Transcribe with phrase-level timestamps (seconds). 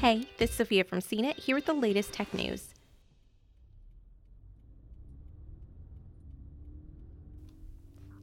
[0.00, 2.72] Hey, this is Sophia from CNET here with the latest tech news.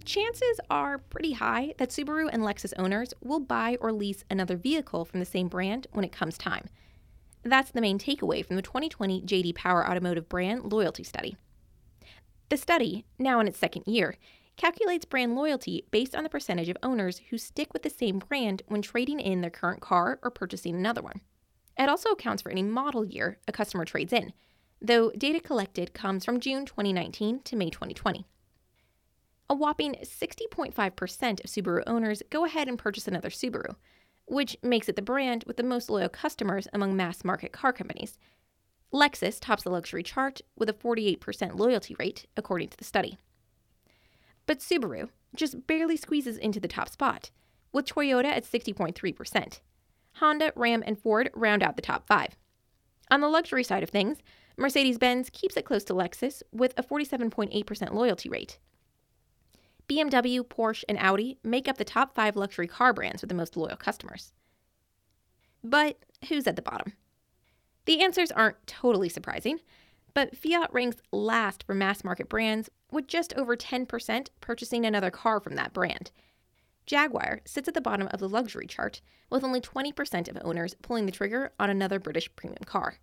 [0.05, 5.03] Chances are pretty high that Subaru and Lexus owners will buy or lease another vehicle
[5.03, 6.69] from the same brand when it comes time.
[7.43, 11.35] That's the main takeaway from the 2020 JD Power Automotive Brand Loyalty Study.
[12.47, 14.15] The study, now in its second year,
[14.55, 18.61] calculates brand loyalty based on the percentage of owners who stick with the same brand
[18.67, 21.19] when trading in their current car or purchasing another one.
[21.77, 24.33] It also accounts for any model year a customer trades in,
[24.81, 28.25] though data collected comes from June 2019 to May 2020.
[29.49, 30.73] A whopping 60.5%
[31.43, 33.75] of Subaru owners go ahead and purchase another Subaru,
[34.25, 38.17] which makes it the brand with the most loyal customers among mass market car companies.
[38.91, 43.17] Lexus tops the luxury chart with a 48% loyalty rate, according to the study.
[44.47, 47.29] But Subaru just barely squeezes into the top spot,
[47.71, 49.59] with Toyota at 60.3%.
[50.15, 52.37] Honda, Ram, and Ford round out the top five.
[53.11, 54.17] On the luxury side of things,
[54.57, 58.57] Mercedes Benz keeps it close to Lexus with a 47.8% loyalty rate.
[59.87, 63.55] BMW, Porsche, and Audi make up the top five luxury car brands with the most
[63.55, 64.33] loyal customers.
[65.63, 65.97] But
[66.29, 66.93] who's at the bottom?
[67.85, 69.59] The answers aren't totally surprising,
[70.13, 75.39] but Fiat ranks last for mass market brands with just over 10% purchasing another car
[75.39, 76.11] from that brand.
[76.85, 81.05] Jaguar sits at the bottom of the luxury chart, with only 20% of owners pulling
[81.05, 82.99] the trigger on another British premium car.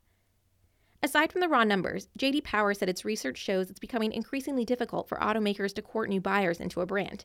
[1.02, 5.08] Aside from the raw numbers, JD Power said its research shows it's becoming increasingly difficult
[5.08, 7.24] for automakers to court new buyers into a brand.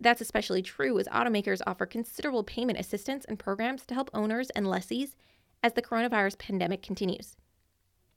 [0.00, 4.66] That's especially true as automakers offer considerable payment assistance and programs to help owners and
[4.66, 5.14] lessees
[5.62, 7.36] as the coronavirus pandemic continues.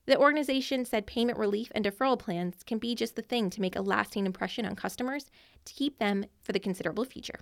[0.05, 3.75] The organization said payment relief and deferral plans can be just the thing to make
[3.75, 5.29] a lasting impression on customers
[5.65, 7.41] to keep them for the considerable future.